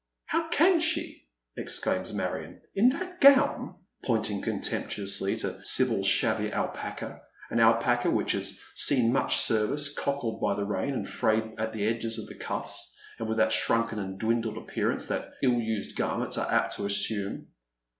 [0.25, 7.59] "How can she," exclaims Marion, "in that gown?" pointing contemptuously to Sibyl's shabby alpaca, an
[7.59, 8.59] alpaca which has
[8.89, 12.95] Been much service, cockled by the rain, and frayed at the edges of the cuffs,
[13.19, 17.49] and ^vith that shrunken and dwindled appearance that ill used garments are apt to assume.